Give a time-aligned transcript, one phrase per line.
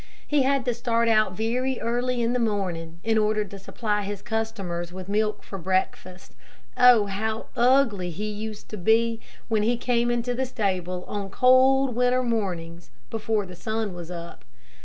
[0.25, 4.23] He had to start out very early in the morning, in order to supply his
[4.23, 6.33] customers with milk for breakfast.
[6.75, 11.95] Oh, how ugly he used to be, when he came into the stable on cold
[11.95, 14.43] winter mornings, before the sun was up.